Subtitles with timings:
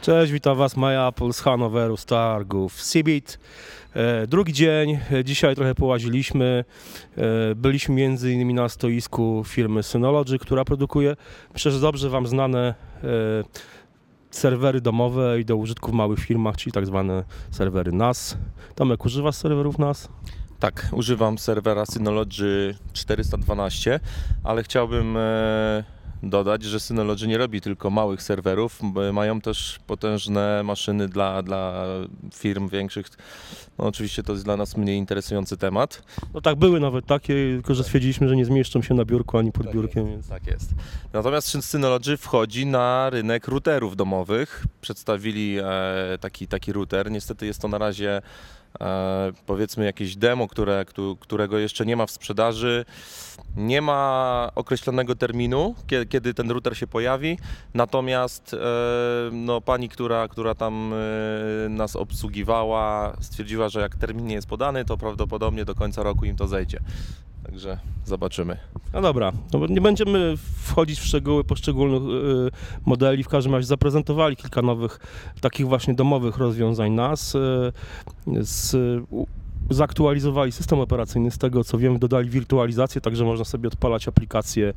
[0.00, 3.38] Cześć, witam Was, Maja Apple z Hanoweru, z targów Cebit.
[3.94, 6.64] E, drugi dzień, e, dzisiaj trochę połaziliśmy.
[7.16, 11.16] E, byliśmy między innymi na stoisku firmy Synology, która produkuje,
[11.54, 12.74] że dobrze Wam znane
[13.04, 13.06] e,
[14.30, 18.38] serwery domowe i do użytku w małych firmach, czyli tak zwane serwery NAS.
[18.74, 20.08] Tomek, używasz serwerów NAS?
[20.60, 24.00] Tak, używam serwera Synology 412,
[24.44, 25.84] ale chciałbym e,
[26.22, 28.80] dodać, że Synology nie robi tylko małych serwerów,
[29.12, 31.84] mają też potężne maszyny dla, dla
[32.34, 33.06] firm większych.
[33.78, 36.02] No, oczywiście to jest dla nas mniej interesujący temat.
[36.34, 39.52] No tak, były nawet takie, tylko że stwierdziliśmy, że nie zmieszczą się na biurku ani
[39.52, 40.28] pod Tak biurkiem, więc...
[40.28, 40.70] Tak jest.
[41.12, 44.64] Natomiast Synology wchodzi na rynek routerów domowych.
[44.80, 45.64] Przedstawili e,
[46.20, 47.10] taki, taki router.
[47.10, 48.22] Niestety jest to na razie
[48.80, 52.84] e, powiedzmy jakieś demo, które, któ- którego jeszcze nie ma w sprzedaży.
[53.56, 55.74] Nie ma określonego terminu,
[56.10, 57.38] kiedy ten router się pojawi.
[57.74, 58.58] Natomiast e,
[59.32, 64.84] no, pani, która, która tam e, nas obsługiwała, stwierdziła, że jak termin nie jest podany,
[64.84, 66.80] to prawdopodobnie do końca roku im to zejdzie.
[67.42, 68.56] Także zobaczymy.
[68.92, 72.50] No dobra, no nie będziemy wchodzić w szczegóły poszczególnych y,
[72.86, 73.24] modeli.
[73.24, 75.00] W każdym razie zaprezentowali kilka nowych
[75.40, 77.36] takich właśnie domowych rozwiązań NAS.
[78.40, 78.76] Z,
[79.70, 84.72] zaktualizowali system operacyjny, z tego co wiem, dodali wirtualizację, także można sobie odpalać aplikacje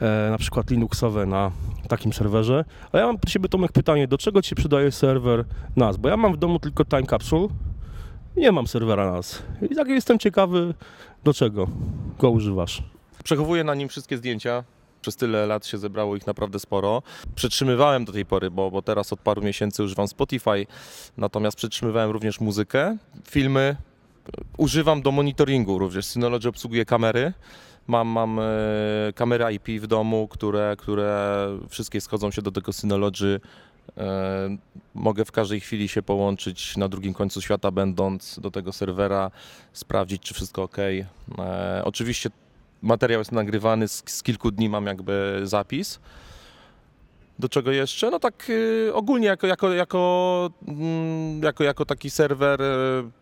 [0.00, 1.50] e, na przykład Linuxowe na
[1.88, 2.64] takim serwerze.
[2.92, 5.44] A ja mam do Ciebie Tomek pytanie, do czego Ci się przydaje serwer
[5.76, 5.96] NAS?
[5.96, 7.48] Bo ja mam w domu tylko Time Capsule,
[8.36, 9.42] nie mam serwera NAS.
[9.70, 10.74] I tak jestem ciekawy,
[11.24, 11.68] do czego
[12.18, 12.82] go używasz.
[13.24, 14.64] Przechowuję na nim wszystkie zdjęcia.
[15.00, 17.02] Przez tyle lat się zebrało ich naprawdę sporo.
[17.34, 20.66] Przetrzymywałem do tej pory, bo, bo teraz od paru miesięcy używam Spotify,
[21.16, 22.96] natomiast przetrzymywałem również muzykę,
[23.30, 23.76] filmy.
[24.56, 26.06] Używam do monitoringu również.
[26.06, 27.32] Synology obsługuje kamery.
[27.86, 28.42] Mam, mam e,
[29.14, 33.40] kamery IP w domu, które, które wszystkie schodzą się do tego Synology.
[33.98, 34.56] E,
[34.94, 39.30] mogę w każdej chwili się połączyć na drugim końcu świata, będąc do tego serwera,
[39.72, 40.76] sprawdzić, czy wszystko ok.
[40.78, 42.30] E, oczywiście
[42.82, 46.00] materiał jest nagrywany, z, z kilku dni mam jakby zapis.
[47.38, 48.10] Do czego jeszcze?
[48.10, 53.19] No tak y, ogólnie jako, jako, jako, mm, jako, jako taki serwer y,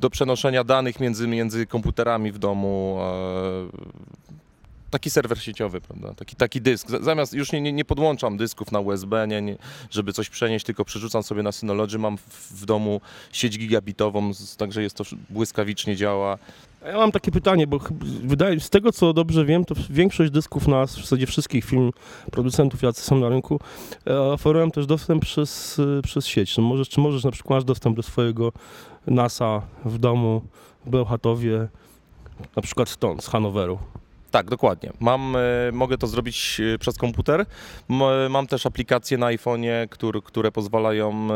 [0.00, 2.98] do przenoszenia danych między, między komputerami w domu.
[3.00, 4.28] e,
[4.90, 6.14] Taki serwer sieciowy, prawda?
[6.14, 6.88] Taki, taki dysk.
[7.00, 9.56] Zamiast już nie, nie, nie podłączam dysków na USB, nie, nie,
[9.90, 11.98] żeby coś przenieść, tylko przerzucam sobie na Synology.
[11.98, 13.00] Mam w, w domu
[13.32, 16.38] sieć gigabitową, także jest to błyskawicznie działa.
[16.84, 17.78] Ja mam takie pytanie, bo
[18.24, 21.90] wydaje z tego co dobrze wiem, to większość dysków nas, w zasadzie wszystkich film
[22.32, 23.60] producentów, jacy są na rynku,
[24.06, 26.56] e, oferują też dostęp przez, e, przez sieć.
[26.56, 28.52] No możesz, czy możesz na przykład masz dostęp do swojego
[29.06, 30.42] NASA w domu
[30.86, 31.68] w Bełchatowie,
[32.56, 33.78] na przykład stąd, z Hanoweru.
[34.38, 34.92] Tak, dokładnie.
[35.00, 35.40] Mam, e,
[35.72, 37.46] mogę to zrobić e, przez komputer.
[37.90, 41.28] M- Mam też aplikacje na iPhone'ie, które, które pozwalają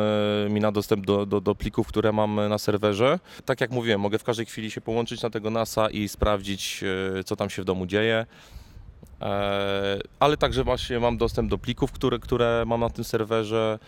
[0.47, 3.19] e, mi na dostęp do, do, do plików, które mam e, na serwerze.
[3.45, 6.85] Tak jak mówiłem, mogę w każdej chwili się połączyć na tego NASA i sprawdzić,
[7.19, 8.27] e, co tam się w domu dzieje.
[9.21, 13.79] E, Ale także właśnie mam dostęp do plików, które, które mam na tym serwerze.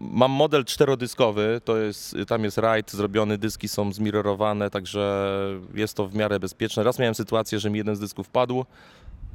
[0.00, 5.30] Mam model czterodyskowy, to jest, tam jest RAID zrobiony, dyski są zmirrorowane, także
[5.74, 6.82] jest to w miarę bezpieczne.
[6.82, 8.64] Raz miałem sytuację, że mi jeden z dysków padł,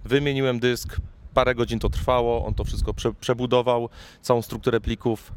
[0.06, 0.97] wymieniłem dysk,
[1.34, 3.90] parę godzin to trwało, on to wszystko prze, przebudował,
[4.22, 5.34] całą strukturę plików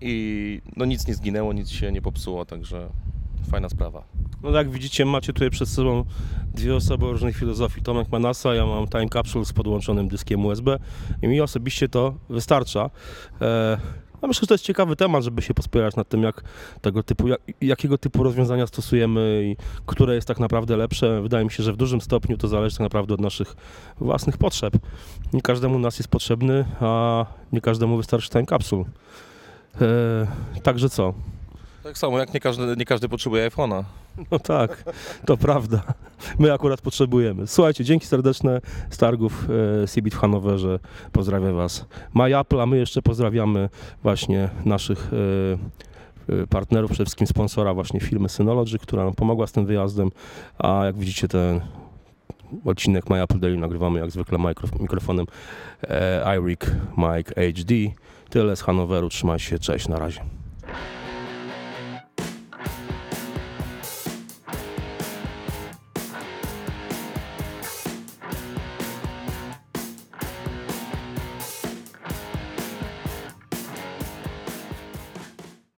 [0.00, 2.88] i no nic nie zginęło, nic się nie popsuło, także
[3.50, 4.04] fajna sprawa.
[4.42, 6.04] No jak widzicie, macie tutaj przed sobą
[6.54, 7.82] dwie osoby o różnej filozofii.
[7.82, 10.78] Tomek ma NASA, ja mam Time Capsule z podłączonym dyskiem USB
[11.22, 12.90] i mi osobiście to wystarcza.
[13.40, 13.78] E,
[14.22, 16.42] ja myślę, że to jest ciekawy temat, żeby się pospierać nad tym, jak
[16.80, 19.56] tego typu, jak, jakiego typu rozwiązania stosujemy i
[19.86, 21.22] które jest tak naprawdę lepsze.
[21.22, 23.56] Wydaje mi się, że w dużym stopniu to zależy tak naprawdę od naszych
[24.00, 24.74] własnych potrzeb.
[25.32, 28.84] Nie każdemu nas jest potrzebny, a nie każdemu wystarczy Time Capsule.
[29.80, 31.14] E, także co?
[31.88, 33.84] Tak samo jak nie każdy, nie każdy potrzebuje iPhone'a.
[34.30, 34.84] No tak,
[35.26, 35.82] to prawda.
[36.38, 37.46] My akurat potrzebujemy.
[37.46, 39.46] Słuchajcie, dzięki serdeczne z targów
[40.04, 40.78] e, w Hanowerze.
[41.12, 41.86] Pozdrawiam Was.
[42.14, 43.68] My Apple, a my jeszcze pozdrawiamy
[44.02, 45.10] właśnie naszych
[46.28, 50.10] e, e, partnerów, przede wszystkim sponsora właśnie firmy Synology, która nam pomogła z tym wyjazdem.
[50.58, 51.60] A jak widzicie ten
[52.64, 55.26] odcinek My Apple Daily nagrywamy jak zwykle mikro- mikrofonem
[55.88, 57.74] e, iRig Mic HD.
[58.30, 59.08] Tyle z Hanoweru.
[59.08, 60.37] Trzymaj się, cześć, na razie.